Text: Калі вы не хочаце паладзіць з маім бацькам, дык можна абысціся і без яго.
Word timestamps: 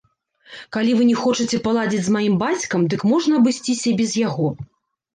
Калі 0.77 0.95
вы 1.01 1.05
не 1.09 1.17
хочаце 1.25 1.59
паладзіць 1.69 2.01
з 2.09 2.15
маім 2.17 2.41
бацькам, 2.47 2.91
дык 2.95 3.01
можна 3.13 3.31
абысціся 3.45 3.85
і 3.97 3.99
без 4.05 4.11
яго. 4.29 4.47